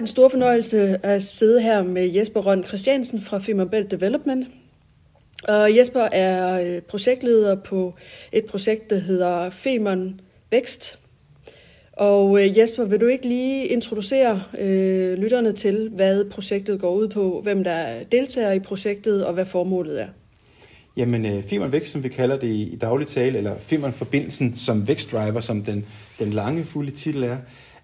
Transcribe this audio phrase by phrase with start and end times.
[0.00, 4.48] har den store fornøjelse at sidde her med Jesper Røn Christiansen fra Femern Belt Development.
[5.48, 7.94] Og Jesper er øh, projektleder på
[8.32, 10.98] et projekt, der hedder Femern Vækst.
[11.92, 17.08] Og øh, Jesper, vil du ikke lige introducere øh, lytterne til, hvad projektet går ud
[17.08, 20.08] på, hvem der deltager i projektet og hvad formålet er?
[20.96, 24.56] Jamen, øh, Femern Vækst, som vi kalder det i, i daglig tale, eller Femern Forbindelsen
[24.56, 25.86] som vækstdriver, som den,
[26.18, 27.36] den lange fulde titel er,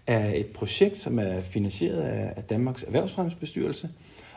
[0.06, 3.88] er et projekt, som er finansieret af, Danmarks Erhvervsfremmesbestyrelse,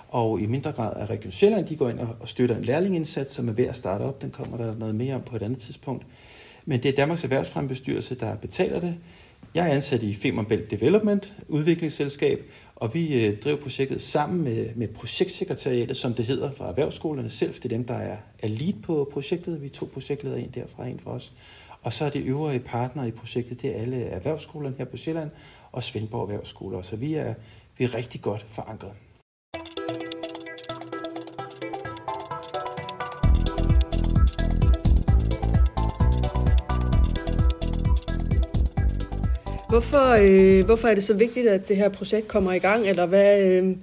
[0.10, 1.66] og i mindre grad af Region Sjælland.
[1.66, 4.22] De går ind og, støtter en lærlingindsats, som er ved at starte op.
[4.22, 6.06] Den kommer der noget mere om på et andet tidspunkt.
[6.66, 8.96] Men det er Danmarks Erhvervsfremmebestyrelse, der betaler det.
[9.56, 12.40] Jeg er ansat i Femern Belt Development, udviklingsselskab,
[12.76, 17.54] og vi øh, driver projektet sammen med, med projektsekretariatet, som det hedder, fra erhvervsskolerne selv.
[17.54, 19.62] Det er dem, der er, er lead på projektet.
[19.62, 21.34] Vi er to projektledere, en derfra, en fra os.
[21.82, 25.30] Og så er det øvrige partnere i projektet, det er alle erhvervsskolerne her på Sjælland
[25.72, 26.82] og Svendborg Erhvervsskoler.
[26.82, 27.34] Så vi er,
[27.78, 28.92] vi er rigtig godt forankret.
[39.70, 43.06] Hvorfor, øh, hvorfor er det så vigtigt, at det her projekt kommer i gang, eller
[43.06, 43.76] hvad, øh,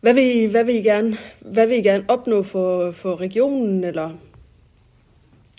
[0.00, 3.84] hvad, vil, I, hvad, vil I gerne, hvad vil I gerne opnå for, for regionen,
[3.84, 4.10] eller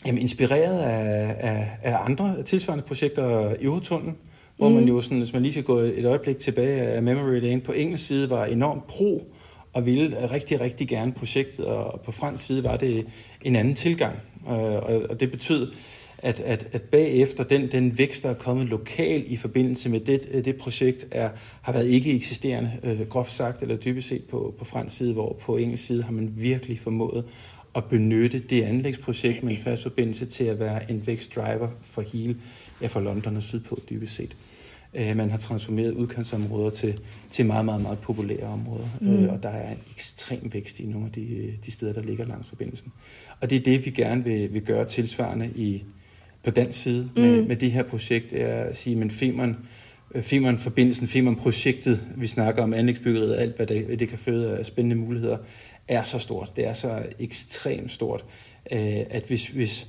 [0.06, 4.18] Jamen, inspireret af, af, af andre tilsvarende projekter i Eurotunnelen,
[4.60, 4.76] hvor mm.
[4.76, 7.72] man jo, sådan, hvis man lige skal gå et øjeblik tilbage af Memory Lane, på
[7.72, 9.34] engelsk side var enormt pro
[9.74, 13.06] og ville rigtig, rigtig gerne projektet, og på fransk side var det
[13.42, 14.16] en anden tilgang.
[14.46, 15.74] Og, og det betød,
[16.18, 20.46] at, at, at bagefter den, den vækst, der er kommet lokal i forbindelse med det,
[20.46, 21.30] det projekt, er,
[21.62, 25.38] har været ikke eksisterende, øh, groft sagt, eller dybest set på, på fransk side, hvor
[25.42, 27.24] på engelsk side har man virkelig formået
[27.76, 32.36] at benytte det anlægsprojekt med en fast forbindelse til at være en vækstdriver for hele,
[32.82, 34.36] ja, for London og sydpå dybest set.
[34.94, 37.00] Øh, man har transformeret udkantsområder til,
[37.32, 39.24] til meget, meget, meget populære områder, mm.
[39.24, 42.26] øh, og der er en ekstrem vækst i nogle af de, de steder, der ligger
[42.26, 42.92] langs forbindelsen.
[43.42, 45.84] Og det er det, vi gerne vil, vil gøre tilsvarende i,
[46.44, 47.22] på den side mm.
[47.22, 49.58] med, med det her projekt, er at sige, men Femern,
[50.16, 54.58] øh, Femern-forbindelsen, Femern-projektet, vi snakker om anlægsbyggeriet og alt, hvad det, hvad det kan føde
[54.58, 55.38] af spændende muligheder,
[55.88, 56.56] er så stort.
[56.56, 58.26] Det er så ekstremt stort,
[58.72, 58.80] øh,
[59.10, 59.88] at hvis, hvis,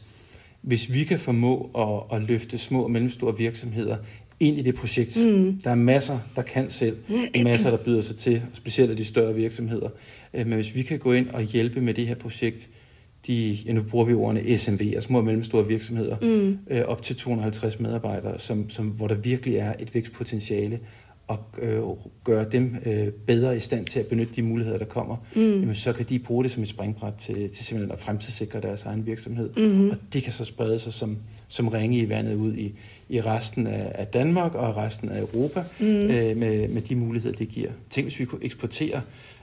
[0.62, 3.96] hvis vi kan formå at, at løfte små og mellemstore virksomheder
[4.40, 5.24] ind i det projekt.
[5.26, 5.60] Mm.
[5.64, 6.96] Der er masser, der kan selv,
[7.44, 9.88] masser, der byder sig til, specielt af de større virksomheder.
[10.34, 12.68] Øh, men hvis vi kan gå ind og hjælpe med det her projekt,
[13.26, 16.58] de, ja, nu bruger vi ordene SMV, altså små og mellemstore virksomheder, mm.
[16.70, 20.80] øh, op til 250 medarbejdere, som, som, hvor der virkelig er et vækstpotentiale,
[21.30, 21.82] og øh,
[22.24, 25.60] gøre dem øh, bedre i stand til at benytte de muligheder, der kommer, mm.
[25.60, 28.84] jamen, så kan de bruge det som et springbræt til, til simpelthen at fremtidssikre deres
[28.84, 29.50] egen virksomhed.
[29.56, 29.90] Mm-hmm.
[29.90, 31.18] Og det kan så sprede sig som,
[31.50, 32.72] som ringe i vandet ud i,
[33.08, 35.86] i resten af, af Danmark og resten af Europa mm.
[35.86, 37.70] øh, med, med de muligheder, det giver.
[37.90, 39.00] Tænk, hvis vi kunne eksportere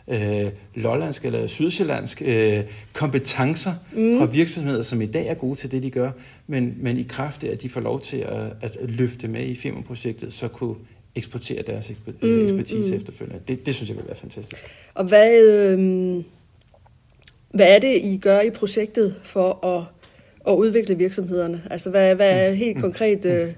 [0.07, 2.63] øh, lollandsk eller sydsjællandsk øh,
[2.93, 4.17] kompetencer mm.
[4.17, 6.11] fra virksomheder, som i dag er gode til det, de gør,
[6.47, 9.55] men, men i kraft af, at de får lov til at, at løfte med i
[9.55, 10.75] firmaprojektet, så kunne
[11.15, 11.91] eksportere deres
[12.21, 12.97] mm, ekspertise mm.
[12.97, 13.41] efterfølgende.
[13.47, 14.63] Det, det synes jeg vil være fantastisk.
[14.93, 16.23] Og hvad, øh,
[17.51, 19.83] hvad er det, I gør i projektet for at,
[20.47, 21.61] at udvikle virksomhederne?
[21.69, 22.81] Altså, hvad, hvad er mm, helt mm.
[22.81, 23.25] konkret...
[23.25, 23.53] Øh,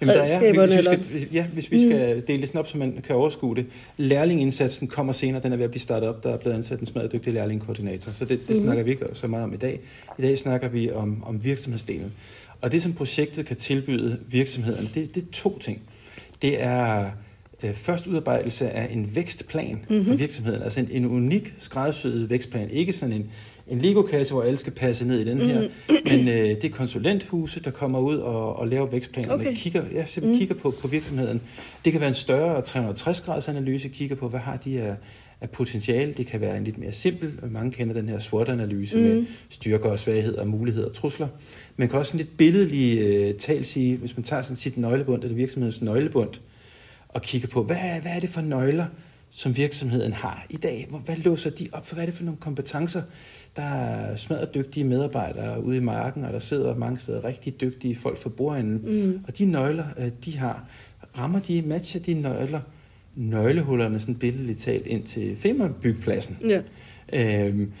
[0.00, 2.22] Jamen, der er, hvis, vi skal, ja, hvis vi skal mm.
[2.22, 3.66] dele det op, så man kan overskue det.
[3.96, 6.24] Lærlingindsatsen kommer senere, den er ved at blive startet op.
[6.24, 8.62] Der er blevet ansat en smadret dygtig lærlingkoordinator, så det, det mm.
[8.62, 9.80] snakker vi ikke så meget om i dag.
[10.18, 12.12] I dag snakker vi om, om virksomhedsdelen.
[12.60, 15.82] Og det, som projektet kan tilbyde virksomhederne, det, det er to ting
[16.42, 17.10] det er
[17.64, 20.04] øh, først udarbejdelse af en vækstplan mm-hmm.
[20.04, 20.20] for mhm.
[20.20, 20.62] virksomheden.
[20.62, 22.70] Altså en, en unik skræddersyet vækstplan.
[22.70, 23.30] Ikke sådan en,
[23.70, 25.96] en Lego-kasse, hvor alle skal passe ned i den her, mm-hmm.
[26.04, 29.34] men øh, det er konsulenthuse, der kommer ud og, og laver vækstplaner.
[29.34, 29.54] Okay.
[29.54, 30.38] Kigger, ja, mm.
[30.38, 31.40] kigger på, på virksomheden.
[31.84, 34.96] Det kan være en større 360-graders analyse, kigger på, hvad har de af,
[35.40, 36.12] af potentiale.
[36.12, 39.02] Det kan være en lidt mere simpel, mange kender den her SWOT-analyse mm.
[39.02, 41.28] med styrker og svagheder, muligheder og trusler.
[41.76, 45.22] Man kan også en lidt billedlig øh, tal sige, hvis man tager sådan sit nøglebund,
[45.22, 46.30] eller virksomhedens nøglebund,
[47.08, 48.86] og kigger på, hvad, hvad er det for nøgler,
[49.30, 50.88] som virksomheden har i dag?
[51.04, 51.94] Hvad låser de op for?
[51.94, 53.02] Hvad er det for nogle kompetencer?
[53.56, 57.96] Der er smadret dygtige medarbejdere ude i marken, og der sidder mange steder rigtig dygtige
[57.96, 59.04] folk for bordenden.
[59.04, 59.20] Mm.
[59.28, 60.64] Og de nøgler, øh, de har,
[61.18, 62.60] rammer de, matcher de nøgler,
[63.16, 66.36] nøglehullerne sådan billedligt talt ind til Femmerbyggepladsen.
[66.48, 66.60] Ja.
[67.12, 67.72] Øhm,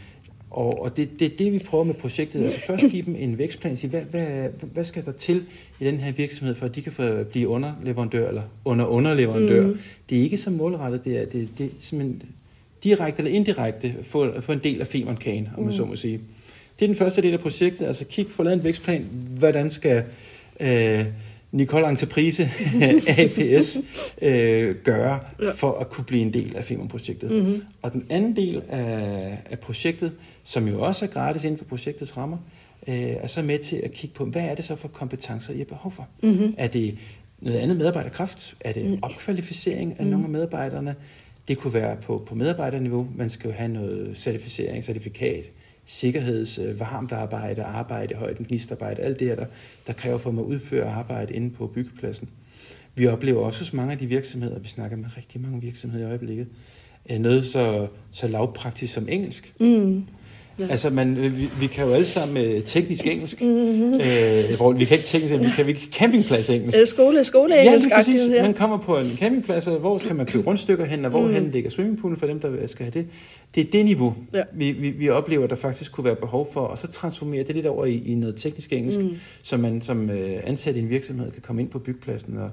[0.50, 2.42] og, og det er det, det, vi prøver med projektet.
[2.42, 3.76] Altså først give dem en vækstplan.
[3.76, 5.44] Sige, hvad, hvad, hvad skal der til
[5.80, 9.66] i den her virksomhed, for at de kan få, blive underleverandør eller under-underleverandør?
[9.66, 9.78] Mm.
[10.08, 11.04] Det er ikke så målrettet.
[11.04, 12.22] Det er, det, det er simpelthen
[12.84, 15.76] direkte eller indirekte få, få en del af femerkagen, om man mm.
[15.76, 16.20] så må sige.
[16.78, 17.86] Det er den første del af projektet.
[17.86, 19.08] Altså kig, få lavet en vækstplan.
[19.38, 20.04] Hvordan skal...
[20.60, 21.04] Øh,
[21.52, 22.50] Nicole Entreprise
[23.18, 23.78] APS
[24.22, 25.20] øh, gøre
[25.54, 27.30] for at kunne blive en del af Femern-projektet.
[27.30, 27.62] Mm-hmm.
[27.82, 30.12] Og den anden del af, af projektet,
[30.44, 32.36] som jo også er gratis inden for projektets rammer,
[32.88, 35.58] øh, er så med til at kigge på, hvad er det så for kompetencer, I
[35.58, 36.08] har behov for?
[36.22, 36.54] Mm-hmm.
[36.58, 36.98] Er det
[37.38, 38.56] noget andet medarbejderkraft?
[38.60, 38.98] Er det mm.
[39.02, 40.10] opkvalificering af mm.
[40.10, 40.94] nogle af medarbejderne?
[41.48, 43.08] Det kunne være på, på medarbejderniveau.
[43.16, 45.44] Man skal jo have noget certificering, certifikat,
[45.84, 49.46] sikkerheds, øh, varmt arbejde, arbejde, højden, gnistarbejde, alt det her, der,
[49.86, 52.28] der kræver for, at man arbejde inde på byggepladsen.
[52.94, 56.08] Vi oplever også hos mange af de virksomheder, vi snakker med rigtig mange virksomheder i
[56.08, 56.46] øjeblikket,
[57.10, 59.54] øh, noget så, så lavpraktisk som engelsk.
[59.60, 60.04] Mm.
[60.58, 60.66] Ja.
[60.70, 63.42] Altså, man, øh, vi, vi kan jo alle sammen uh, teknisk engelsk.
[63.42, 63.94] Mm-hmm.
[63.94, 66.78] Øh, hvor, vi kan ikke teknisk vi kan, vi kan campingplads engelsk.
[66.78, 67.90] Øh, skole, skole engelsk.
[67.90, 68.28] Ja, præcis.
[68.28, 68.42] Ja.
[68.42, 71.32] Man kommer på en campingplads, og hvor kan man købe rundstykker hen, og hvor mm.
[71.32, 73.06] hen ligger swimmingpoolen for dem, der skal have det.
[73.54, 74.42] Det er det niveau, ja.
[74.52, 77.66] vi, vi, vi oplever, der faktisk kunne være behov for, og så transformere det lidt
[77.66, 79.16] over i, i noget teknisk engelsk, mm.
[79.42, 82.50] så man som uh, ansat i en virksomhed kan komme ind på byggepladsen og,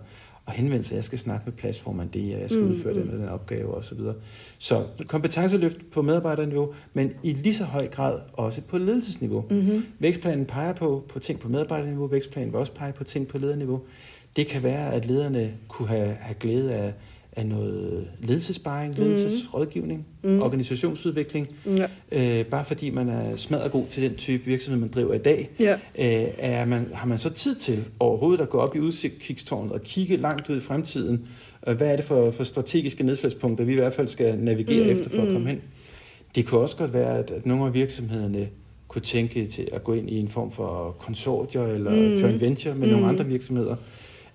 [0.48, 3.02] og henvende sig, jeg skal snakke med pladsformand, det jeg skal mm, udføre mm.
[3.02, 3.84] den, den opgave osv.
[3.84, 4.16] Så, videre.
[4.58, 9.46] så kompetenceløft på medarbejderniveau, men i lige så høj grad også på ledelsesniveau.
[9.50, 9.86] Mm-hmm.
[10.00, 13.82] Vækstplanen peger på, på ting på medarbejderniveau, vækstplanen vil også pege på ting på lederniveau.
[14.36, 16.94] Det kan være, at lederne kunne have, have glæde af
[17.38, 19.04] af noget ledelsesparing, mhm.
[19.04, 20.42] ledelsesrådgivning, mm.
[20.42, 21.48] organisationsudvikling.
[21.66, 21.88] Ja.
[22.12, 25.50] Øh, bare fordi man er smadret god til den type virksomhed, man driver i dag,
[25.60, 25.74] ja.
[25.74, 29.82] øh, er man, har man så tid til overhovedet at gå op i udsigtstårnet og
[29.82, 31.28] kigge langt ud i fremtiden.
[31.68, 34.90] Øh, hvad er det for, for strategiske nedslagspunkter, vi i hvert fald skal navigere mm.
[34.90, 35.62] efter for at komme hen?
[36.36, 38.50] Det kunne også godt være, at, at nogle af virksomhederne
[38.88, 42.18] kunne tænke til at gå ind i en form for konsortier eller mm.
[42.18, 42.94] joint venture med mm.
[42.94, 43.76] nogle andre virksomheder,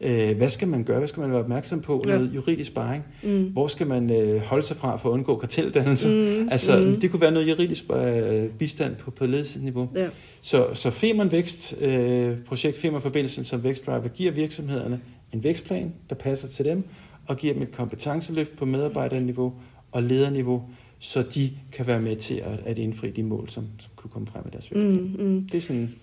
[0.02, 0.98] Øh, hvad skal man gøre?
[0.98, 2.04] Hvad skal man være opmærksom på?
[2.06, 2.12] Ja.
[2.12, 3.04] Noget juridisk sparring.
[3.22, 3.44] Mm.
[3.44, 6.08] Hvor skal man øh, holde sig fra for at undgå karteldannelse?
[6.08, 6.48] Mm.
[6.50, 7.00] Altså, mm.
[7.00, 9.88] det kunne være noget juridisk øh, bistand på, på ledelsesniveau.
[9.94, 10.08] Ja.
[10.42, 15.00] Så, så Femern Vækst, øh, projekt Femern Forbindelsen som vækstdriver, giver virksomhederne
[15.32, 16.84] en vækstplan, der passer til dem,
[17.26, 19.52] og giver dem et kompetenceløft på medarbejderniveau
[19.92, 20.62] og lederniveau,
[20.98, 24.28] så de kan være med til at, at indfri de mål, som, som kunne komme
[24.28, 25.14] frem i deres vækstplan.
[25.18, 25.48] Mm, mm.
[25.52, 25.94] Det er sådan,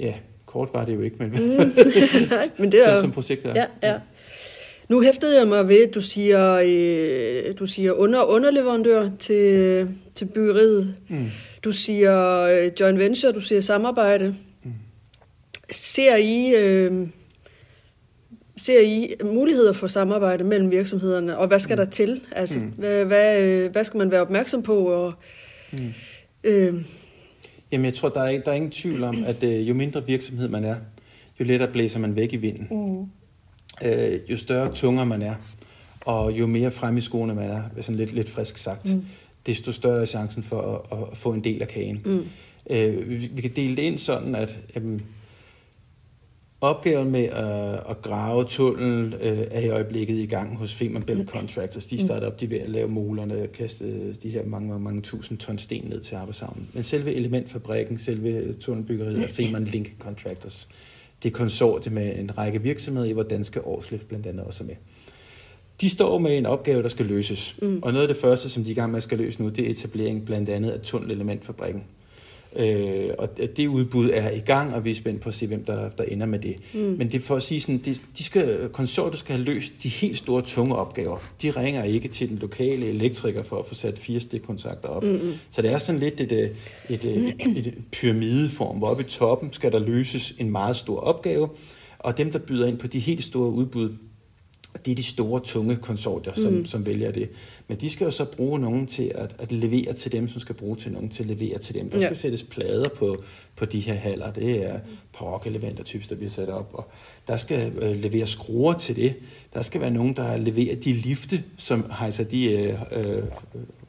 [0.00, 0.14] ja,
[0.56, 1.72] kort var det jo ikke, men, mm.
[2.58, 3.66] men det er, som, som projektet er.
[3.82, 3.98] Ja, ja.
[4.88, 10.24] Nu hæftede jeg mig ved, at du siger, øh, du siger under underleverandør til, til
[10.24, 10.94] byggeriet.
[11.08, 11.26] Mm.
[11.64, 14.34] Du siger øh, joint venture, du siger samarbejde.
[14.64, 14.72] Mm.
[15.70, 16.54] Ser I...
[16.56, 17.08] Øh,
[18.58, 21.84] ser I muligheder for samarbejde mellem virksomhederne, og hvad skal mm.
[21.84, 22.20] der til?
[22.32, 22.72] Altså, mm.
[22.76, 24.86] hvad, hvad, øh, hvad skal man være opmærksom på?
[24.86, 25.12] Og,
[25.72, 25.94] mm.
[26.44, 26.74] øh,
[27.72, 30.48] Jamen, jeg tror, der er, der er ingen tvivl om, at øh, jo mindre virksomhed
[30.48, 30.76] man er,
[31.40, 32.68] jo lettere blæser man væk i vinden.
[32.70, 33.06] Mm.
[33.88, 35.34] Øh, jo større tunger man er,
[36.00, 39.04] og jo mere frem i skoene man er, sådan lidt, lidt frisk sagt, mm.
[39.46, 42.00] desto større er chancen for at, at få en del af kagen.
[42.04, 42.26] Mm.
[42.70, 45.00] Øh, vi, vi kan dele det ind sådan, at øh,
[46.60, 51.28] Opgaven med at, at grave tunnel øh, er i øjeblikket i gang hos Femern Belt
[51.28, 51.86] Contractors.
[51.86, 55.02] De starter op, de ved at lave molerne og kaste de her mange, mange, mange
[55.02, 56.68] tusind ton sten ned til arbejdshavnen.
[56.72, 60.68] Men selve elementfabrikken, selve tunnelbyggeriet er Femern Link Contractors.
[61.22, 64.66] Det er konsortiet med en række virksomheder, i hvor danske årsløft blandt andet også er
[64.66, 64.76] med.
[65.80, 67.56] De står med en opgave, der skal løses.
[67.62, 67.78] Mm.
[67.82, 69.66] Og noget af det første, som de er i gang med skal løse nu, det
[69.66, 71.82] er etablering blandt andet af tunnelelementfabrikken.
[72.56, 75.64] Øh, og det udbud er i gang, og vi er spændt på at se, hvem
[75.64, 76.56] der, der ender med det.
[76.74, 76.80] Mm.
[76.80, 79.88] Men det er for at sige sådan, de, de skal, konsortiet skal have løst de
[79.88, 81.18] helt store, tunge opgaver.
[81.42, 85.02] De ringer ikke til den lokale elektriker for at få sat fire stikkontakter op.
[85.02, 85.32] Mm.
[85.50, 86.52] Så det er sådan lidt et, et,
[86.88, 91.48] et, et, et pyramideform, hvor oppe i toppen skal der løses en meget stor opgave,
[91.98, 93.90] og dem, der byder ind på de helt store udbud,
[94.84, 96.66] det er de store, tunge konsortier, som, mm.
[96.66, 97.30] som vælger det.
[97.68, 100.54] Men de skal jo så bruge nogen til at, at levere til dem, som skal
[100.54, 101.90] bruge til nogen til at levere til dem.
[101.90, 102.14] Der skal ja.
[102.14, 103.22] sættes plader på,
[103.56, 104.32] på de her haller.
[104.32, 104.80] Det er
[105.12, 106.70] parok-elementer typisk, der bliver sat op.
[106.72, 106.90] Og
[107.28, 109.14] der skal øh, levere skruer til det.
[109.54, 113.22] Der skal være nogen, der leverer de lifte, som hejser de øh, øh,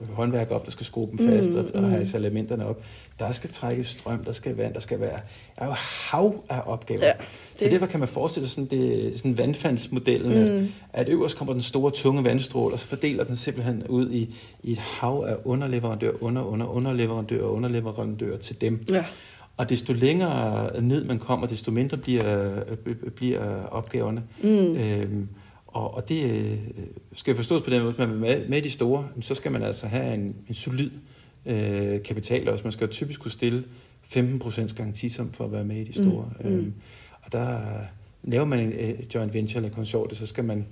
[0.10, 1.89] håndværk op, der skal skrue dem fast mm, og, og mm.
[1.89, 2.84] hejser elementerne op.
[3.20, 5.20] Der skal trækkes strøm, der skal vand, der skal være
[5.58, 7.06] er jo hav af opgaver.
[7.06, 7.12] Ja,
[7.53, 7.60] det.
[7.60, 10.70] Så derfor kan man forestille sig sådan, det, sådan vandfaldsmodellen, mm.
[10.94, 14.36] at, at øverst kommer den store, tunge vandstråle, og så fordeler den simpelthen ud i,
[14.63, 18.86] i et hav af underleverandør, under, under, underleverandør og underleverandør til dem.
[18.91, 19.06] Ja.
[19.58, 22.64] Og desto længere ned man kommer, desto mindre bliver,
[23.16, 24.24] bliver opgaverne.
[24.44, 24.76] Mm.
[24.76, 25.28] Øhm,
[25.68, 26.58] og, og det øh,
[27.14, 29.88] skal forstås på den måde, at man med, med de store, så skal man altså
[29.88, 30.92] have en, en solid
[31.46, 32.64] øh, kapital også.
[32.64, 33.64] Man skal jo typisk kunne stille
[34.16, 36.10] 15% garantisum for at være med i de mm.
[36.10, 36.30] store.
[36.42, 36.50] Mm.
[36.50, 36.74] Øhm,
[37.22, 37.60] og der
[38.24, 40.66] laver man en uh, joint venture eller konsortie, så skal man,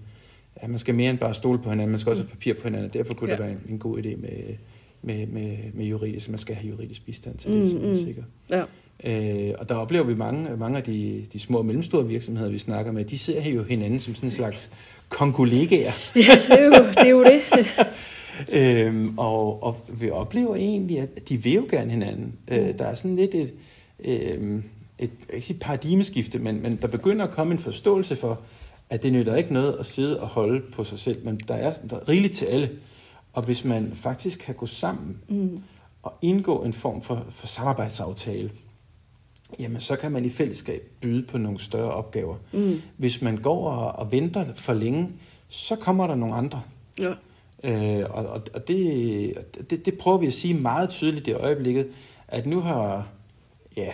[0.61, 2.63] ja, man skal mere end bare stole på hinanden, man skal også have papir på
[2.63, 3.35] hinanden, derfor kunne ja.
[3.35, 4.55] det være en, en god idé med,
[5.05, 7.99] med, med, med juridisk, man skal have juridisk bistand til det, mm, så man er
[7.99, 8.05] mm.
[8.05, 8.23] sikker.
[8.49, 8.63] Ja.
[9.03, 12.59] Øh, og der oplever vi mange, mange af de, de små og mellemstore virksomheder, vi
[12.59, 14.71] snakker med, de ser jo hinanden som sådan en slags
[15.09, 15.91] konkollegaer.
[16.15, 16.97] Ja, det er jo det.
[16.97, 17.41] Er jo det.
[18.87, 22.33] øhm, og, og vi oplever egentlig, at de vil jo gerne hinanden.
[22.51, 23.53] Øh, der er sådan lidt et,
[24.05, 24.63] øh,
[24.99, 28.41] et ikke sige paradigmeskifte, men, men der begynder at komme en forståelse for,
[28.89, 31.73] at det nytter ikke noget at sidde og holde på sig selv, men der er,
[31.89, 32.69] der er rigeligt til alle.
[33.35, 35.63] Og hvis man faktisk kan gå sammen mm.
[36.03, 38.51] og indgå en form for, for samarbejdsaftale,
[39.59, 42.35] jamen så kan man i fællesskab byde på nogle større opgaver.
[42.51, 42.81] Mm.
[42.97, 45.09] Hvis man går og, og venter for længe,
[45.47, 46.61] så kommer der nogle andre.
[46.99, 47.13] Ja.
[47.63, 49.33] Øh, og og det,
[49.69, 51.87] det, det prøver vi at sige meget tydeligt i øjeblikket,
[52.27, 53.07] at nu har,
[53.77, 53.91] ja,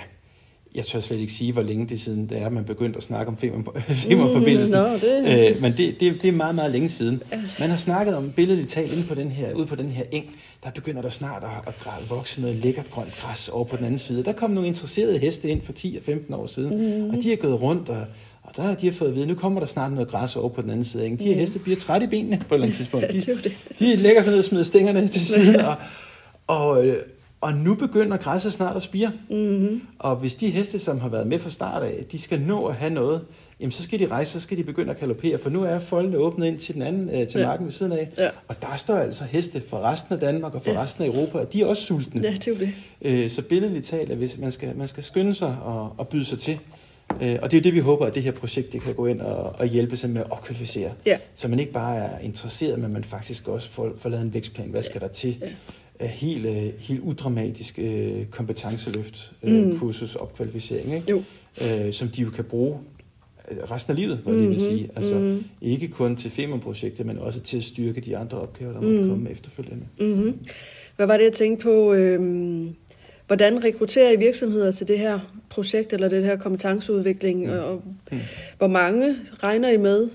[0.76, 3.32] jeg tør slet ikke sige, hvor længe det siden det er, man begyndte at snakke
[3.32, 4.76] om femmerforbindelsen.
[4.82, 5.50] Mm, no, det...
[5.56, 7.24] øh, men det, det, det er meget, meget længe siden.
[7.60, 10.26] Man har snakket om billedligt talt inde på den her, ude på den her eng,
[10.64, 14.00] der begynder der snart at, at vokse noget lækkert grønt græs over på den anden
[14.00, 14.24] side.
[14.24, 17.10] Der kom nogle interesserede heste ind for 10 og 15 år siden, mm.
[17.10, 18.04] og de er gået rundt, og,
[18.44, 20.50] og der har de har fået at vide, nu kommer der snart noget græs over
[20.50, 21.06] på den anden side.
[21.06, 21.18] Ikke?
[21.18, 21.40] De her mm.
[21.40, 23.08] heste bliver trætte i benene på et eller andet tidspunkt.
[23.12, 25.76] De, de lægger sig ned og smider stængerne til siden, og,
[26.48, 26.98] og, øh,
[27.42, 29.12] og nu begynder græsset snart at spire.
[29.30, 29.82] Mm-hmm.
[30.00, 32.76] Og hvis de heste, som har været med fra start af, de skal nå at
[32.76, 33.22] have noget,
[33.60, 36.18] jamen så skal de rejse, så skal de begynde at galopere, for nu er foldene
[36.18, 37.48] åbnet ind til den anden, øh, til ja.
[37.48, 38.10] marken ved siden af.
[38.18, 38.30] Ja.
[38.48, 40.84] Og der står altså heste fra resten af Danmark og fra ja.
[40.84, 42.22] resten af Europa, og de er også sultne.
[42.22, 42.74] Ja, det er det.
[43.02, 46.26] Øh, så billedligt talt, at hvis man skal, man skal skynde sig og, og byde
[46.26, 46.60] sig til.
[47.22, 49.06] Øh, og det er jo det, vi håber, at det her projekt det kan gå
[49.06, 50.92] ind og, og hjælpe sig med at opkvalificere.
[51.06, 51.18] Ja.
[51.36, 54.70] Så man ikke bare er interesseret, men man faktisk også får, får lavet en vækstplan.
[54.70, 55.08] Hvad skal ja.
[55.08, 55.38] der til?
[55.42, 55.48] Ja
[56.02, 59.80] er helt, uh, helt udramatisk uh, kompetenceløft, uh, mm.
[59.80, 61.10] kursus, opkvalificering, ikke?
[61.10, 61.18] Jo.
[61.62, 62.80] Uh, som de jo kan bruge
[63.72, 64.50] resten af livet, hvad mm-hmm.
[64.50, 64.90] det vil sige.
[64.96, 65.44] Altså mm-hmm.
[65.62, 69.08] ikke kun til FEMA-projektet, men også til at styrke de andre opgaver, der mm-hmm.
[69.08, 69.86] må komme efterfølgende.
[70.00, 70.40] Mm-hmm.
[70.96, 71.94] Hvad var det, jeg tænkte på?
[71.94, 72.76] Øhm,
[73.28, 77.46] hvordan rekrutterer I virksomheder til det her projekt, eller det her kompetenceudvikling?
[77.46, 77.52] Mm.
[77.52, 78.20] Og mm.
[78.58, 80.10] Hvor mange regner I med,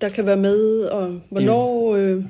[0.00, 2.24] der kan være med, og hvornår, øh,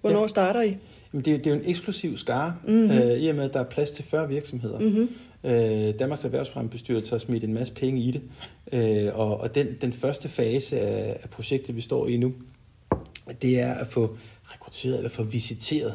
[0.00, 0.26] hvornår ja.
[0.26, 0.76] starter I?
[1.14, 2.90] Jamen, det, det er jo en eksklusiv skare, mm-hmm.
[2.90, 4.78] øh, i og med, at der er plads til 40 virksomheder.
[4.78, 5.08] Mm-hmm.
[5.44, 8.22] Øh, Danmarks Erhvervsfremmebestyrelse har smidt en masse penge i det,
[8.72, 12.32] øh, og, og den, den første fase af, af projektet, vi står i nu,
[13.42, 15.94] det er at få rekrutteret eller få visiteret.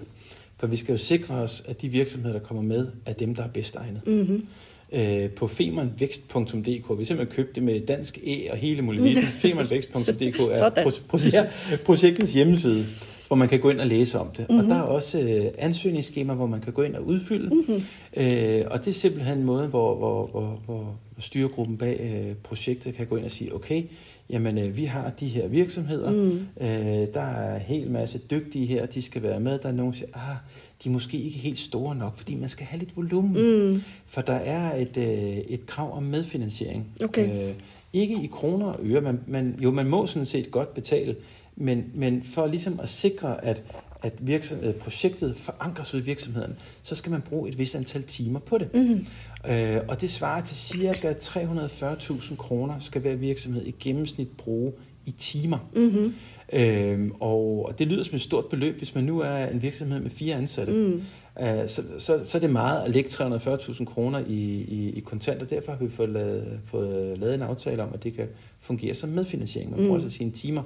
[0.57, 3.43] For vi skal jo sikre os, at de virksomheder, der kommer med, er dem, der
[3.43, 4.01] er bedst egnet.
[4.07, 4.47] Mm-hmm.
[4.91, 9.23] Øh, på femernvækst.dk, vi simpelthen købt det med dansk E og hele muligheden.
[9.43, 12.85] femernvækst.dk er pro- pro- projektets hjemmeside
[13.29, 14.39] hvor man kan gå ind og læse om det.
[14.39, 14.57] Mm-hmm.
[14.57, 14.69] Og mhm.
[14.69, 17.55] der er også øh, ansøgningsskema, hvor man kan gå ind og udfylde.
[17.55, 17.83] Mm-hmm.
[18.17, 22.95] Øh, og det er simpelthen en måde, hvor, hvor, hvor, hvor styregruppen bag øh, projektet
[22.95, 23.83] kan gå ind og sige, okay,
[24.29, 26.47] jamen øh, vi har de her virksomheder, mm.
[26.61, 26.67] øh,
[27.13, 29.59] der er en hel masse dygtige her, de skal være med.
[29.59, 30.35] Der er nogen, der siger, ah,
[30.83, 33.71] de er måske ikke helt store nok, fordi man skal have lidt volumen.
[33.71, 33.81] Mm.
[34.05, 36.87] For der er et, øh, et krav om medfinansiering.
[37.03, 37.49] Okay.
[37.49, 37.53] Øh,
[37.93, 41.15] ikke i kroner og øre, men, men jo, man må sådan set godt betale,
[41.59, 43.63] men, men for ligesom at sikre, at,
[44.01, 48.39] at virksomhed, projektet forankres ud i virksomheden, så skal man bruge et vist antal timer
[48.39, 48.73] på det.
[48.73, 49.05] Mm-hmm.
[49.51, 54.73] Øh, og det svarer til cirka 340.000 kroner, skal hver virksomhed i gennemsnit bruge
[55.05, 55.69] i timer.
[55.75, 56.13] Mm-hmm.
[56.53, 60.09] Øhm, og det lyder som et stort beløb, hvis man nu er en virksomhed med
[60.09, 60.73] fire ansatte.
[60.73, 61.01] Mm.
[61.41, 65.45] Øh, så, så, så er det meget at lægge 340.000 kroner i, i, i kontanter.
[65.45, 68.27] Derfor har vi fået lavet, fået lavet en aftale om, at det kan
[68.59, 69.71] fungere som medfinansiering.
[69.71, 70.03] Man bruger mm.
[70.03, 70.63] altså sine timer.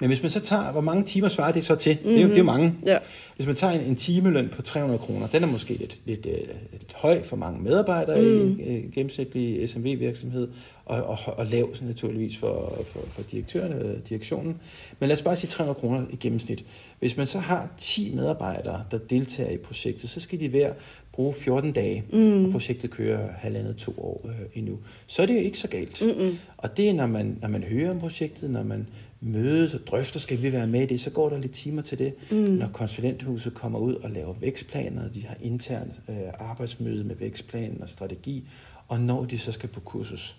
[0.00, 1.94] Men hvis man så tager, hvor mange timer svarer det så til?
[1.94, 2.08] Mm-hmm.
[2.08, 2.74] Det, er jo, det er jo mange.
[2.86, 2.98] Ja.
[3.36, 6.26] Hvis man tager en, en timeløn på 300 kroner, den er måske lidt, lidt, lidt,
[6.26, 8.26] øh, lidt høj for mange medarbejdere mm.
[8.26, 10.48] i en øh, gennemsnitlig SMV-virksomhed,
[10.84, 14.56] og, og, og lav naturligvis for, for, for direktørerne, direktionen.
[14.98, 16.64] Men lad os bare sige 300 kroner i gennemsnit.
[16.98, 20.72] Hvis man så har 10 medarbejdere, der deltager i projektet, så skal de hver
[21.12, 22.44] bruge 14 dage, mm.
[22.44, 24.78] og projektet kører halvandet to år øh, endnu.
[25.06, 26.02] Så er det jo ikke så galt.
[26.02, 26.38] Mm-mm.
[26.56, 28.86] Og det er, når man, når man hører om projektet, når man
[29.20, 31.98] mødes og drøfter, skal vi være med i det, så går der lidt timer til
[31.98, 32.14] det.
[32.30, 32.36] Mm.
[32.36, 37.88] Når konsulenthuset kommer ud og laver vækstplaner, de har intern øh, arbejdsmøde med vækstplanen og
[37.88, 38.48] strategi,
[38.88, 40.36] og når de så skal på kursus.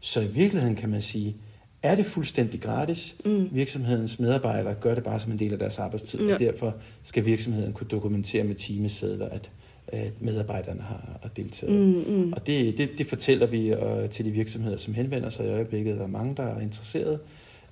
[0.00, 1.36] Så i virkeligheden kan man sige,
[1.82, 3.16] er det fuldstændig gratis.
[3.24, 3.48] Mm.
[3.52, 6.34] Virksomhedens medarbejdere gør det bare som en del af deres arbejdstid, ja.
[6.34, 9.50] og derfor skal virksomheden kunne dokumentere med timesedler, at,
[9.88, 11.74] at medarbejderne har, deltaget.
[11.74, 12.32] Mm, mm.
[12.32, 15.96] Og det, det, det fortæller vi uh, til de virksomheder, som henvender sig i øjeblikket.
[15.96, 17.20] Der er mange, der er interesseret.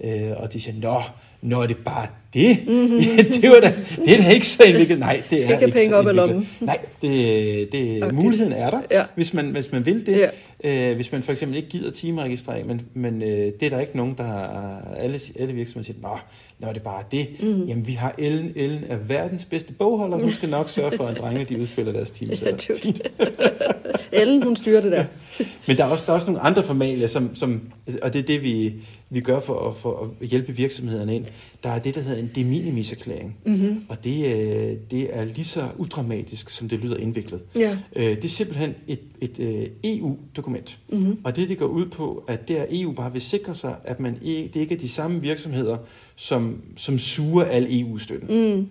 [0.05, 1.03] Øh, og de siger, nå,
[1.43, 2.59] nå er det bare det?
[2.67, 2.99] Mm-hmm.
[3.17, 3.73] ja, det, var da,
[4.05, 4.99] det er da ikke så indviklet.
[4.99, 6.49] Nej, det Skal er ikke penge op i lommen.
[6.61, 8.15] Nej, det, det, okay.
[8.15, 9.05] muligheden er der, ja.
[9.15, 10.17] hvis, man, hvis man vil det.
[10.17, 10.29] Ja.
[10.65, 13.97] Øh, hvis man for eksempel ikke gider timeregistrering, men, men øh, det er der ikke
[13.97, 16.19] nogen, der har, alle, alle virksomheder siger, nå,
[16.59, 17.29] nå er det bare det.
[17.41, 17.65] Mm.
[17.65, 18.53] Jamen, vi har Ellen.
[18.57, 20.19] Ellen er verdens bedste bogholder.
[20.19, 22.37] Hun skal nok sørge for, at drengene de udfylder deres timer.
[24.13, 25.05] Ja, Ellen, hun styrer det der.
[25.67, 27.61] Men der er også, der er også nogle andre formalier, som, som,
[28.03, 28.75] og det er det, vi,
[29.11, 31.25] vi gør for, for at hjælpe virksomhederne ind.
[31.63, 33.37] Der er det, der hedder en de minimis erklæring.
[33.47, 33.85] Mm-hmm.
[33.89, 37.43] Og det, øh, det er lige så udramatisk, som det lyder indviklet.
[37.59, 37.79] Ja.
[37.97, 40.79] Øh, det er simpelthen et, et øh, EU-dokument.
[40.89, 41.19] Mm-hmm.
[41.25, 44.01] Og det, det går ud på, at det er EU bare vil sikre sig, at
[44.01, 45.77] man ikke, det ikke er de samme virksomheder,
[46.17, 48.57] som, som suger al EU-støtten.
[48.57, 48.69] Mm.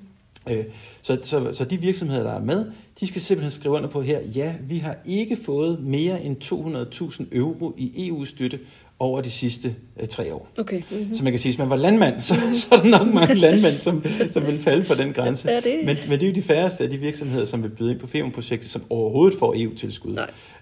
[0.50, 0.66] Øh,
[1.02, 4.20] så, så, så de virksomheder, der er med, de skal simpelthen skrive under på her,
[4.36, 8.60] ja, vi har ikke fået mere end 200.000 euro i EU-støtte
[9.00, 10.48] over de sidste øh, tre år.
[10.58, 10.82] Okay.
[10.92, 11.16] Mm-hmm.
[11.16, 13.78] Så man kan sige, hvis man var landmand, så, så er der nok mange landmænd,
[13.78, 15.50] som, som vil falde for den grænse.
[15.50, 15.80] Ja, det.
[15.86, 18.08] Men, men det er jo de færreste af de virksomheder, som vil byde ind på
[18.08, 20.18] firmaprojektet, som overhovedet får EU-tilskud.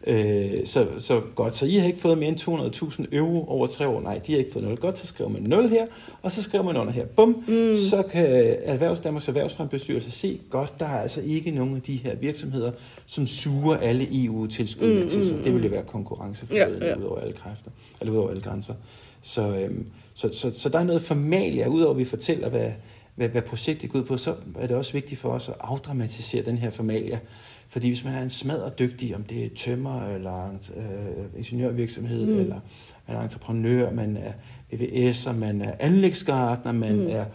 [0.07, 3.87] Øh, så, så godt, så I har ikke fået mere end 200.000 euro over tre
[3.87, 4.01] år.
[4.01, 4.77] Nej, de har ikke fået 0.
[4.77, 5.85] Godt, så skriver man 0 her,
[6.21, 7.05] og så skriver man under her.
[7.05, 7.77] Bum, mm.
[7.89, 12.15] så kan Erhvervs Danmarks Erhvervsfrembestyrelse se, godt, der er altså ikke nogen af de her
[12.15, 12.71] virksomheder,
[13.05, 15.37] som suger alle EU-tilskud mm, til sig.
[15.43, 16.97] Det vil jo være konkurrenceforvridende ja, ja.
[16.97, 18.73] ud over alle kræfter, eller ud over alle grænser.
[19.21, 22.71] Så, øhm, så, så, så der er noget formalia, udover at vi fortæller, hvad,
[23.15, 26.45] hvad, hvad projektet går ud på, så er det også vigtigt for os at afdramatisere
[26.45, 27.19] den her formalia.
[27.69, 32.39] Fordi hvis man er en smadret dygtig, om det er tømmer eller øh, ingeniørvirksomhed, mm.
[32.39, 32.59] eller
[33.07, 34.31] man er entreprenør, man er
[34.73, 37.07] VVS'er, man er anlægsgartner, man mm.
[37.09, 37.25] er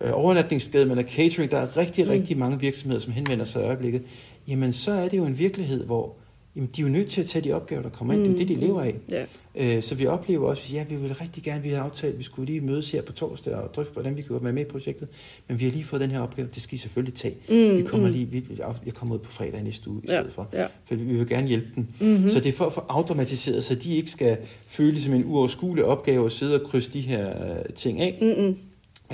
[0.00, 2.10] øh, overnatningssted, man er catering, der er rigtig, mm.
[2.10, 4.02] rigtig mange virksomheder, som henvender sig i øjeblikket,
[4.48, 6.14] jamen så er det jo en virkelighed, hvor
[6.56, 8.22] jamen, de er jo nødt til at tage de opgaver, der kommer ind.
[8.22, 8.28] Mm.
[8.28, 8.94] Det er det, de lever af.
[9.10, 9.24] Ja.
[9.54, 12.46] Øh, så vi oplever også, ja, vi vil rigtig gerne, vi har aftalt, vi skulle
[12.46, 15.08] lige mødes her på torsdag og drøfte, hvordan vi kan være med i projektet.
[15.48, 17.34] Men vi har lige fået den her opgave, det skal I selvfølgelig tage.
[17.48, 18.12] Mm, vi kommer mm.
[18.12, 18.44] lige, vi,
[18.86, 20.48] jeg kommer ud på fredag næste uge i stedet ja, for.
[20.52, 20.66] Ja.
[20.84, 21.86] For vi vil gerne hjælpe dem.
[22.00, 22.30] Mm-hmm.
[22.30, 24.38] Så det er for at få automatiseret, så de ikke skal
[24.68, 28.18] føle som en uoverskuelig opgave at sidde og krydse de her uh, ting af.
[28.20, 28.56] Mm-hmm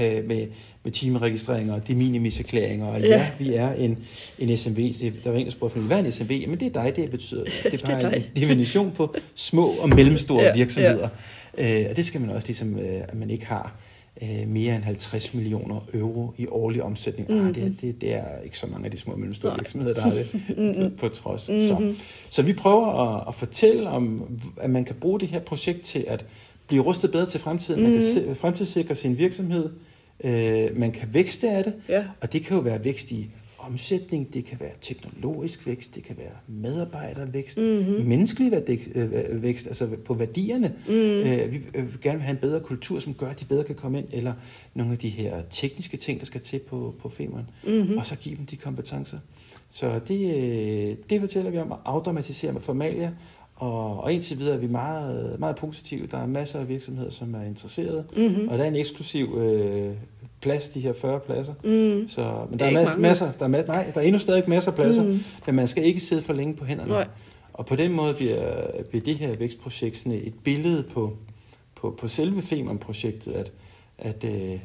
[0.00, 0.46] øh, med,
[0.86, 2.86] med timeregistreringer og de minimiserklæringer.
[2.86, 3.98] Og ja, ja vi er en,
[4.38, 4.92] en SMV.
[5.24, 6.44] Der var en, der spurgte, hvad er en SMV?
[6.48, 7.44] Men det er dig, det betyder.
[7.62, 11.08] Det er bare det en definition på små og mellemstore ja, virksomheder.
[11.58, 11.80] Ja.
[11.82, 13.76] Øh, og det skal man også ligesom, øh, at man ikke har
[14.22, 17.28] øh, mere end 50 millioner euro i årlig omsætning.
[17.30, 17.46] Mm-hmm.
[17.46, 17.74] Ah, det, mhm.
[17.74, 19.58] det, det er ikke så mange af de små og mellemstore Nej.
[19.58, 20.96] virksomheder, der har det mm-hmm.
[21.00, 21.48] på, trods.
[21.48, 21.66] Mm-hmm.
[21.66, 21.94] Så,
[22.30, 24.22] så vi prøver at, at fortælle om,
[24.56, 26.24] at man kan bruge det her projekt til at
[26.66, 27.80] blive rustet bedre til fremtiden.
[27.80, 27.94] Mm-hmm.
[27.94, 28.34] Man kan mhm.
[28.34, 29.70] se, fremtidssikre sin virksomhed,
[30.24, 32.04] Øh, man kan vækste af det, ja.
[32.20, 36.16] og det kan jo være vækst i omsætning, det kan være teknologisk vækst, det kan
[36.18, 38.04] være medarbejdervækst, mm-hmm.
[38.04, 38.52] menneskelig
[39.32, 40.74] vækst, altså på værdierne.
[40.88, 40.94] Mm.
[40.94, 43.98] Øh, vi vil gerne have en bedre kultur, som gør, at de bedre kan komme
[43.98, 44.32] ind, eller
[44.74, 47.98] nogle af de her tekniske ting, der skal til på, på femeren, mm-hmm.
[47.98, 49.18] og så give dem de kompetencer.
[49.70, 53.12] Så det, øh, det fortæller vi om at automatisere med formalia,
[53.56, 56.06] og, og indtil videre er vi meget, meget positive.
[56.06, 58.48] Der er masser af virksomheder, som er interesserede, mm-hmm.
[58.48, 59.92] og der er en eksklusiv øh,
[60.40, 61.54] plads, de her 40 pladser.
[61.64, 62.08] Mm.
[62.08, 64.44] Så, men der er, er mas- masser, der er, ma- nej, der er endnu stadig
[64.48, 65.20] masser af pladser, mm.
[65.46, 66.90] men man skal ikke sidde for længe på hænderne.
[66.90, 67.06] Nej.
[67.52, 71.16] Og på den måde bliver, bliver det her vækstprojekt sådan et billede på,
[71.76, 73.52] på, på selve Femern-projektet, at,
[73.98, 74.60] at øh,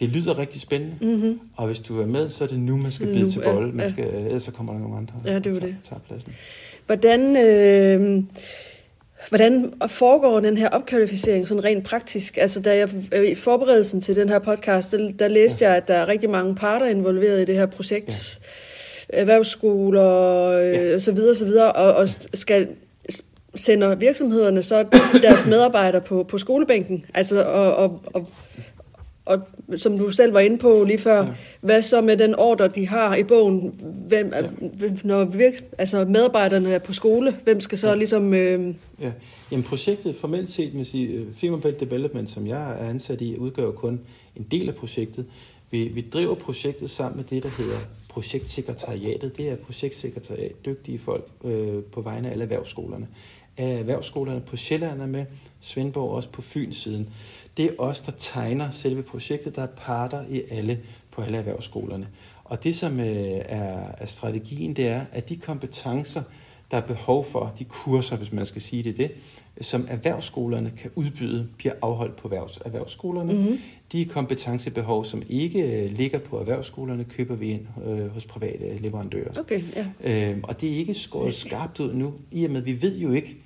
[0.00, 1.40] det lyder rigtig spændende, mm-hmm.
[1.56, 3.72] og hvis du er med, så er det nu, man skal bide til bold.
[3.72, 4.24] Man skal, ja.
[4.26, 5.76] Ellers så kommer der nogle andre, ja, det der tager, det.
[5.84, 6.32] tager pladsen.
[6.86, 8.22] Hvordan, øh,
[9.28, 12.36] hvordan foregår den her opkvalificering sådan rent praktisk?
[12.36, 12.88] Altså, da jeg
[13.24, 15.68] i forberedelsen til den her podcast, der, der læste ja.
[15.68, 18.38] jeg, at der er rigtig mange parter involveret i det her projekt.
[19.12, 19.20] Ja.
[19.20, 20.94] Erhvervsskoler øh, ja.
[20.94, 22.68] og så videre, så videre, og, og skal
[23.56, 24.84] sender virksomhederne så
[25.22, 28.28] deres medarbejdere på, på skolebænken, altså og, og, og
[29.26, 29.40] og
[29.76, 31.28] som du selv var inde på lige før, ja.
[31.60, 33.74] hvad så med den ordre, de har i bogen?
[34.08, 34.42] Hvem, ja.
[35.04, 37.94] Når virk, altså medarbejderne er på skole, hvem skal så ja.
[37.94, 38.34] ligesom...
[38.34, 38.74] Øh...
[39.00, 39.12] Ja.
[39.50, 43.36] Jamen projektet formelt set med sige, øh, Firma Belt Development, som jeg er ansat i,
[43.38, 44.00] udgør kun
[44.36, 45.26] en del af projektet.
[45.70, 49.36] Vi, vi driver projektet sammen med det, der hedder projektsekretariatet.
[49.36, 53.06] Det er projektsekretariat, dygtige folk øh, på vegne af alle erhvervsskolerne.
[53.58, 55.26] Af erhvervsskolerne på Sjælland er med,
[55.60, 57.08] Svendborg også på Fyns siden
[57.56, 59.56] det er os, der tegner selve projektet.
[59.56, 62.08] Der er parter i alle på alle erhvervsskolerne.
[62.44, 66.22] Og det, som øh, er, er strategien, det er, at de kompetencer,
[66.70, 69.12] der er behov for, de kurser, hvis man skal sige det, det
[69.60, 73.32] som erhvervsskolerne kan udbyde, bliver afholdt på erhvervs, erhvervsskolerne.
[73.34, 73.58] Mm-hmm.
[73.92, 79.38] De kompetencebehov, som ikke øh, ligger på erhvervsskolerne, køber vi ind øh, hos private leverandører.
[79.38, 80.30] Okay, ja.
[80.30, 82.98] øh, og det er ikke skåret skarpt ud nu, i og med, at vi ved
[82.98, 83.36] jo ikke,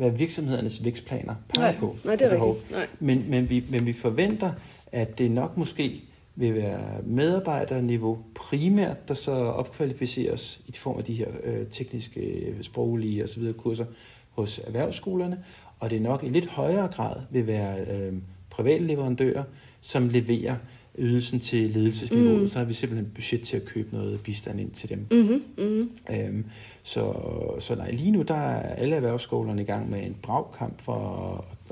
[0.00, 1.96] hvad virksomhedernes vækstplaner peger nej, på.
[2.04, 2.70] Nej, det er rigtigt.
[2.70, 2.86] Nej.
[3.00, 4.52] Men, men, vi, men vi forventer,
[4.92, 6.02] at det nok måske
[6.36, 13.24] vil være medarbejderniveau primært, der så opkvalificeres i form af de her øh, tekniske, sproglige
[13.24, 13.52] osv.
[13.52, 13.84] kurser
[14.30, 15.44] hos erhvervsskolerne,
[15.80, 18.14] og det nok i lidt højere grad vil være øh,
[18.50, 19.44] private leverandører,
[19.80, 20.56] som leverer
[20.98, 22.48] ydelsen til ledelsesniveau, mm.
[22.48, 25.06] så har vi simpelthen budget til at købe noget bistand ind til dem.
[25.10, 25.42] Mm-hmm.
[25.58, 25.90] Mm-hmm.
[26.10, 26.44] Øhm,
[26.82, 27.14] så,
[27.60, 30.94] så nej, lige nu der er alle erhvervsskolerne i gang med en bragkamp for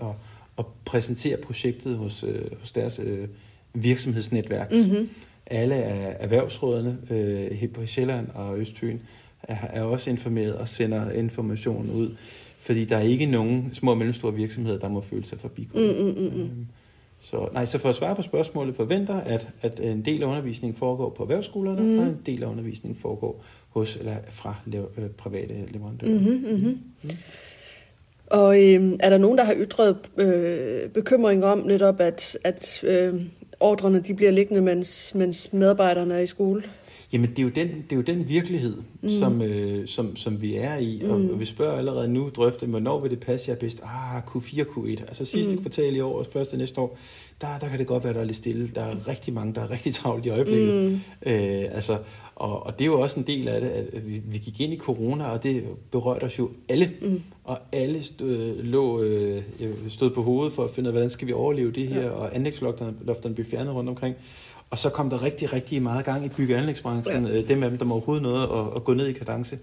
[0.00, 0.14] at, at,
[0.59, 3.28] at præsentere projektet hos, øh, hos deres øh,
[3.74, 4.72] virksomhedsnetværk.
[4.72, 5.09] Mm-hmm.
[5.46, 8.98] Alle af erhvervsrådene øh, på Sjælland og Østfyn
[9.42, 12.16] er, er også informeret og sender information ud,
[12.59, 15.68] fordi der er ikke nogen små og mellemstore virksomheder, der må føle sig forbi.
[15.74, 16.40] Mm, mm, mm, mm.
[16.40, 16.66] Øhm,
[17.20, 20.78] så, nej, så for at svare på spørgsmålet, forventer, at, at en del af undervisningen
[20.78, 21.98] foregår på erhvervsskolerne, mm.
[21.98, 26.12] og en del af undervisningen foregår hos eller fra lev, øh, private leverandører.
[26.12, 26.81] Mm-hmm, mm-hmm.
[27.02, 27.11] Mm.
[28.26, 33.22] Og øh, er der nogen, der har ytret øh, bekymring om netop, at, at øh,
[33.61, 36.62] ordrene de bliver liggende, mens, mens medarbejderne er i skole?
[37.12, 39.10] Jamen, det er jo den, det er jo den virkelighed, mm.
[39.10, 41.02] som, øh, som, som vi er i.
[41.04, 41.10] Mm.
[41.10, 43.80] Og vi spørger allerede nu, drøfte, hvornår vil det passe jer bedst?
[43.82, 45.00] Ah, Q4, Q1.
[45.08, 45.60] Altså sidste mm.
[45.60, 46.98] kvartal i år og første næste år,
[47.40, 48.70] der, der kan det godt være, der er lidt stille.
[48.74, 50.90] Der er rigtig mange, der er rigtig travlt i øjeblikket.
[50.90, 51.00] Mm.
[51.32, 51.98] Øh, altså,
[52.34, 54.72] og, og det er jo også en del af det, at vi, vi gik ind
[54.72, 56.92] i corona, og det berørte os jo alle.
[57.02, 57.22] Mm.
[57.44, 59.42] Og alle stod, lå, øh,
[59.88, 62.10] stod på hovedet for at finde ud af, hvordan skal vi overleve det her, ja.
[62.10, 64.16] og anlægslofterne blev fjernet rundt omkring.
[64.70, 67.26] Og så kom der rigtig, rigtig meget gang i bygge- og anlægsbranchen.
[67.26, 67.38] Ja.
[67.38, 69.59] Øh, dem af dem, der må overhovedet noget at, at gå ned i kadence.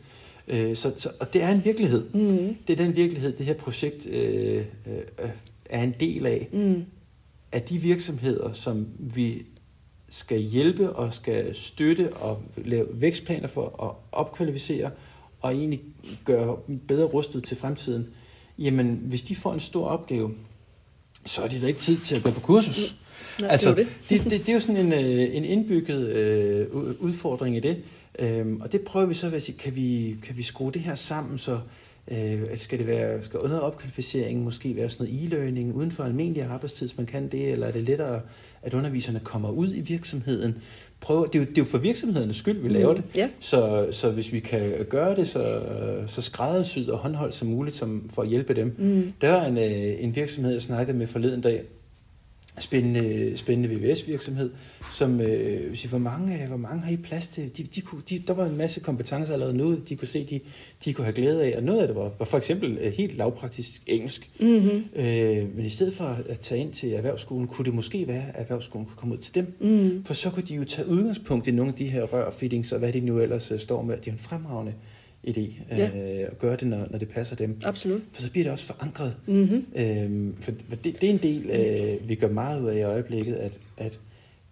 [0.47, 2.09] Øh, så, så, og det er en virkelighed.
[2.13, 2.55] Mm.
[2.67, 5.29] Det er den virkelighed, det her projekt øh, øh,
[5.69, 6.47] er en del af.
[6.51, 6.85] Mm.
[7.51, 9.45] Af de virksomheder, som vi
[10.09, 14.91] skal hjælpe og skal støtte og lave vækstplaner for at opkvalificere
[15.41, 15.81] og egentlig
[16.25, 18.07] gøre bedre rustet til fremtiden.
[18.59, 20.31] Jamen, hvis de får en stor opgave,
[21.25, 22.95] så er det da ikke tid til at gå på kursus.
[23.39, 23.43] Mm.
[23.43, 23.87] Nej, altså, det, det.
[24.09, 26.67] Det, det, det er jo sådan en, øh, en indbygget øh,
[26.99, 27.77] udfordring i det.
[28.19, 30.95] Øhm, og det prøver vi så at sige, kan vi, kan vi skrue det her
[30.95, 31.59] sammen, så
[32.11, 36.43] øh, skal det være, skal under opkvalificering måske være sådan noget e-learning uden for almindelig
[36.43, 38.21] arbejdstid, man kan det, eller er det lettere,
[38.61, 40.55] at underviserne kommer ud i virksomheden?
[40.99, 43.11] Prøv, det, er jo, det er jo for virksomhedernes skyld, vi laver mm, det.
[43.17, 43.29] Yeah.
[43.39, 45.61] Så, så hvis vi kan gøre det så,
[46.07, 48.75] så skræddersyet og håndholdt som muligt som, for at hjælpe dem.
[48.77, 49.13] Mm.
[49.21, 51.63] Der er en, øh, en virksomhed, jeg snakkede med forleden dag,
[52.59, 54.49] spændende, spændende VVS-virksomhed,
[54.93, 57.57] som øh, vil sige, hvor mange, hvor mange har I plads til?
[57.57, 60.39] De, de kunne, de, der var en masse kompetencer allerede nu, de kunne se, de,
[60.85, 63.17] de kunne have glæde af, og noget af det var, var for eksempel øh, helt
[63.17, 64.29] lavpraktisk engelsk.
[64.39, 64.85] Mm-hmm.
[64.95, 68.41] Øh, men i stedet for at tage ind til erhvervsskolen, kunne det måske være, at
[68.41, 70.03] erhvervsskolen kunne komme ud til dem, mm.
[70.03, 72.93] for så kunne de jo tage udgangspunkt i nogle af de her rørfittings, og hvad
[72.93, 73.97] de nu ellers øh, står med.
[73.97, 74.73] Det er en fremragende
[75.27, 75.87] idé ja.
[75.87, 77.59] øh, at gøre det, når, når det passer dem.
[77.65, 78.01] Absolut.
[78.11, 79.15] For så bliver det også forankret.
[79.25, 79.65] Mm-hmm.
[79.75, 83.35] Øhm, for det, det er en del, øh, vi gør meget ud af i øjeblikket,
[83.35, 83.99] at, at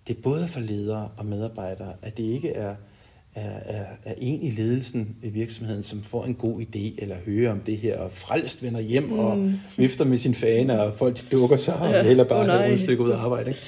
[0.08, 2.76] det er både for ledere og medarbejdere, at det ikke er,
[3.36, 7.52] er, er, er en i ledelsen i virksomheden, som får en god idé, eller hører
[7.52, 9.20] om det her, og frelst vender hjem mm.
[9.20, 12.04] og vifter med sin fane, og folk dukker sig, og ja.
[12.04, 13.50] heller bare oh, et stykke ud af arbejde.
[13.50, 13.62] Ikke?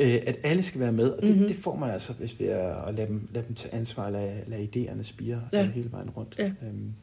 [0.00, 1.48] Øh, at alle skal være med, og det, mm-hmm.
[1.48, 4.12] det får man altså, hvis vi er at lade dem, lade dem tage ansvar, og
[4.12, 5.66] lade, lade idéerne spire ja.
[5.66, 6.36] hele vejen rundt.
[6.38, 6.44] Ja.
[6.44, 6.94] Øhm,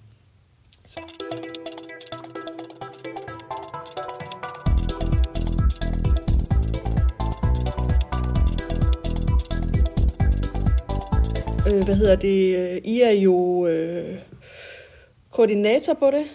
[0.85, 0.99] så.
[11.67, 12.79] Øh, hvad hedder det?
[12.83, 14.17] I er jo øh,
[15.31, 16.25] koordinator på det.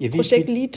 [0.00, 0.68] Ja, vi, projekt Lead.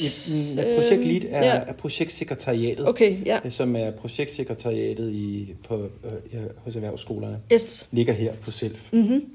[0.55, 1.55] Ja, projekt Lead er, ja.
[1.67, 3.39] er projektsekretariatet, okay, ja.
[3.45, 7.39] Øh, som er projektsekretariatet i, på, øh, ja, hos erhvervsskolerne.
[7.53, 7.87] Yes.
[7.91, 8.93] Ligger her på SELF.
[8.93, 9.25] Mm-hmm.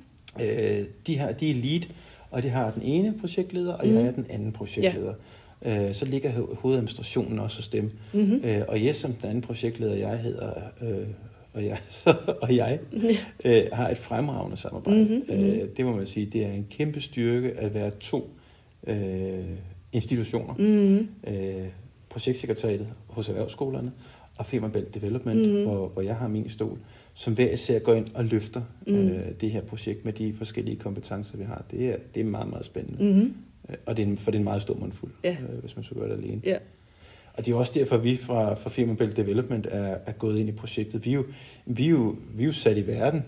[0.41, 1.83] Øh, de, har, de er lead,
[2.31, 4.01] og de har den ene projektleder, og mm-hmm.
[4.01, 5.15] jeg er den anden projektleder.
[5.65, 5.89] Ja.
[5.89, 7.91] Øh, så ligger hovedadministrationen også hos dem.
[8.13, 8.41] Mm-hmm.
[8.45, 11.07] Øh, og Jes, som den anden projektleder, jeg hedder, øh,
[11.53, 11.79] og jeg,
[12.43, 12.79] og jeg
[13.45, 15.05] øh, har et fremragende samarbejde.
[15.05, 15.45] Mm-hmm.
[15.45, 18.31] Øh, det må man sige, det er en kæmpe styrke at være to
[18.87, 19.45] øh,
[19.97, 20.55] institutioner.
[20.59, 21.09] Mm-hmm.
[21.35, 21.67] Øh,
[22.09, 23.93] projektsekretariatet hos erhvervsskolerne
[24.37, 25.63] og Femmerbælt Development, mm-hmm.
[25.63, 26.79] hvor, hvor jeg har min stol,
[27.15, 29.09] som hver især går ind og løfter mm-hmm.
[29.09, 31.65] øh, det her projekt med de forskellige kompetencer, vi har.
[31.71, 33.05] Det er, det er meget, meget spændende.
[33.05, 33.35] Mm-hmm.
[33.87, 35.37] Og det er, for det er en meget stor mundfuld, ja.
[35.53, 36.41] øh, hvis man så gør det alene.
[36.45, 36.57] Ja.
[37.35, 40.49] Og det er også derfor, at vi fra, fra Femmerbælt Development er, er gået ind
[40.49, 41.05] i projektet.
[41.05, 41.25] Vi er, jo,
[41.67, 43.23] vi, er jo, vi er jo sat i verden.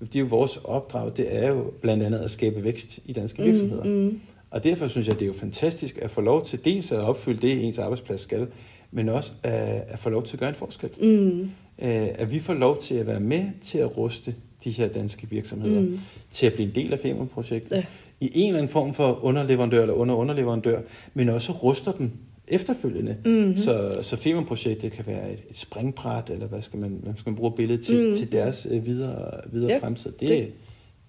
[0.00, 3.42] Det er jo vores opdrag, det er jo blandt andet at skabe vækst i danske
[3.42, 3.84] virksomheder.
[3.84, 4.20] Mm-hmm.
[4.50, 7.46] Og derfor synes jeg, det er jo fantastisk at få lov til dels at opfylde
[7.46, 8.46] det, ens arbejdsplads skal,
[8.90, 10.90] men også at, at få lov til at gøre en forskel.
[11.00, 11.50] Mm.
[11.78, 14.34] At vi får lov til at være med til at ruste
[14.64, 16.00] de her danske virksomheder mm.
[16.30, 17.84] til at blive en del af FEMA-projektet ja.
[18.20, 20.80] i en eller anden form for underleverandør eller under-underleverandør,
[21.14, 22.10] men også ruster dem
[22.48, 23.16] efterfølgende.
[23.24, 23.56] Mm-hmm.
[23.56, 27.36] Så, så FEMA-projektet kan være et, et springbræt, eller hvad skal man, hvad skal man
[27.36, 28.14] bruge billedet til, mm.
[28.14, 30.12] til deres øh, videre, videre ja, fremtid.
[30.12, 30.52] Det, det.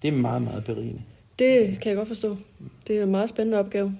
[0.02, 1.00] det er meget, meget berigende.
[1.40, 2.36] Det kan jeg godt forstå.
[2.86, 3.94] Det er en meget spændende opgave.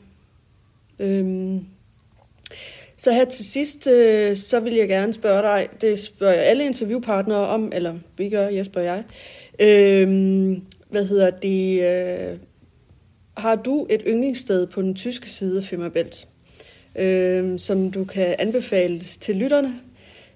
[0.98, 1.64] Øhm,
[2.96, 6.64] Så her til sidst, øh, så vil jeg gerne spørge dig, det spørger jeg alle
[6.64, 9.04] interviewpartnere om, eller vi gør, Jesper og jeg.
[9.60, 11.82] Øhm, hvad hedder det?
[11.82, 12.38] Øh,
[13.36, 16.28] har du et yndlingssted på den tyske side af Femmerbælt,
[16.98, 19.74] øh, som du kan anbefale til lytterne?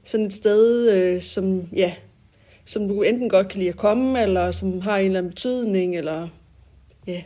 [0.05, 1.95] Sådan et sted, øh, som, ja,
[2.65, 5.97] som du enten godt kan lide at komme, eller som har en eller anden betydning,
[5.97, 6.29] eller
[7.07, 7.23] ja.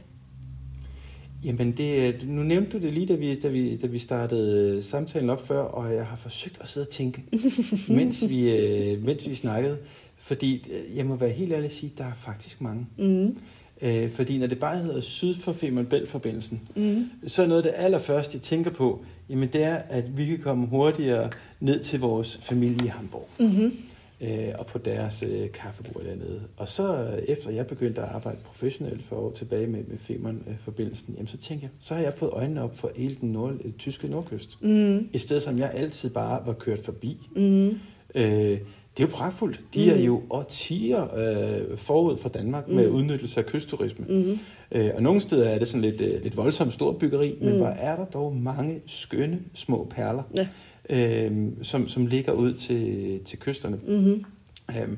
[1.45, 5.31] Jamen, det, nu nævnte du det lige, da vi, da vi, da vi startede samtalen
[5.31, 7.23] op før, og jeg har forsøgt at sidde og tænke,
[7.99, 9.79] mens, vi, øh, mens vi snakkede.
[10.17, 12.87] Fordi øh, jeg må være helt ærlig at sige, at der er faktisk mange.
[12.99, 13.37] Mm.
[13.83, 17.11] Øh, fordi når det bare hedder syd for Femern Bælt-forbindelsen, mm.
[17.27, 20.39] så er noget af det allerførste, jeg tænker på, jamen det er, at vi kan
[20.39, 23.29] komme hurtigere ned til vores familie i Hamburg.
[23.41, 23.73] Mm-hmm.
[24.21, 26.41] Øh, og på deres øh, kaffebord dernede.
[26.57, 31.15] Og så øh, efter jeg begyndte at arbejde professionelt for år tilbage med, med Femern-forbindelsen,
[31.15, 33.73] jamen så tænkte jeg, så har jeg fået øjnene op for hele den nord, øh,
[33.73, 34.63] tyske nordkyst.
[34.63, 35.09] Mm.
[35.13, 37.29] Et sted, som jeg altid bare var kørt forbi.
[37.37, 37.81] Mm.
[38.15, 38.59] Øh,
[38.99, 39.61] det er jo pragtfuldt.
[39.75, 39.99] De mm.
[39.99, 42.75] er jo årtier øh, forud for Danmark mm.
[42.75, 44.07] med udnyttelse af kystturisme.
[44.09, 44.39] Mm.
[44.73, 47.47] Øh, og nogle steder er det sådan lidt, øh, lidt voldsomt stort byggeri, mm.
[47.47, 50.49] men hvor er der dog mange skønne små perler, ja.
[50.91, 51.33] øh,
[51.63, 53.79] som, som ligger ud til, til kysterne.
[53.87, 54.25] Mm.
[54.71, 54.89] Øh,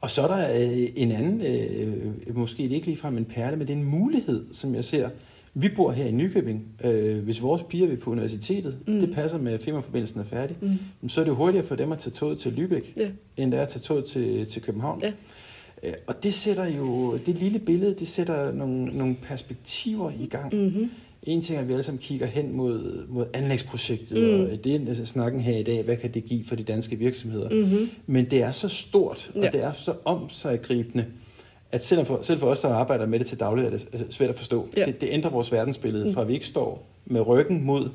[0.00, 3.72] og så er der øh, en anden, øh, måske ikke ligefrem en perle, men det
[3.72, 5.08] er en mulighed, som jeg ser,
[5.60, 6.66] vi bor her i Nykøbing.
[6.84, 9.00] Øh, hvis vores piger vil på universitetet, mm.
[9.00, 10.56] det passer med, at firmaforbindelsen er færdig,
[11.00, 11.08] mm.
[11.08, 13.08] så er det hurtigere for dem at tage toget til Lübeck, ja.
[13.36, 15.00] end det er at tage toget til, til København.
[15.02, 15.12] Ja.
[15.82, 20.54] Øh, og det sætter jo, det lille billede, det sætter nogle, nogle perspektiver i gang.
[20.54, 20.90] Mm-hmm.
[21.22, 24.52] En ting er, at vi alle sammen kigger hen mod, mod anlægsprojektet, mm.
[24.52, 27.50] og det er snakken her i dag, hvad kan det give for de danske virksomheder?
[27.50, 27.90] Mm-hmm.
[28.06, 29.50] Men det er så stort, og ja.
[29.50, 31.04] det er så omsaggribende,
[31.72, 34.30] at selv for, selv for os, der arbejder med det til daglig, er det svært
[34.30, 34.68] at forstå.
[34.76, 34.84] Ja.
[34.84, 36.14] Det, det ændrer vores verdensbillede, mm.
[36.14, 37.90] fra at vi ikke står med ryggen mod,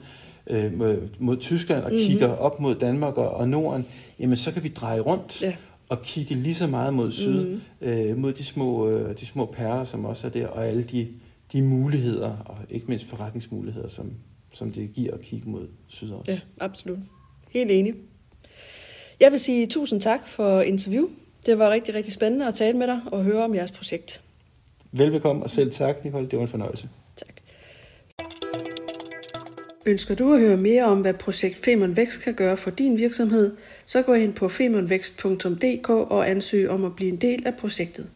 [0.48, 2.06] øh, mod, mod Tyskland og mm-hmm.
[2.08, 3.86] kigger op mod Danmark og, og Norden,
[4.20, 5.56] jamen så kan vi dreje rundt ja.
[5.90, 7.62] og kigge lige så meget mod syd, mm-hmm.
[7.82, 11.08] øh, mod de små, øh, de små perler, som også er der, og alle de,
[11.54, 14.14] de muligheder, og ikke mindst forretningsmuligheder, som,
[14.54, 16.32] som det giver at kigge mod syd også.
[16.32, 17.00] Ja, absolut.
[17.50, 17.94] Helt enig.
[19.20, 21.10] Jeg vil sige tusind tak for interview.
[21.46, 24.22] Det var rigtig, rigtig spændende at tale med dig og høre om jeres projekt.
[24.92, 26.28] Velbekomme og selv tak, Nicole.
[26.28, 26.90] Det var en fornøjelse.
[27.16, 27.34] Tak.
[29.86, 33.56] Ønsker du at høre mere om, hvad projekt Femern Vækst kan gøre for din virksomhed,
[33.86, 38.10] så gå ind på femernvækst.dk og ansøg om at blive en del af projektet.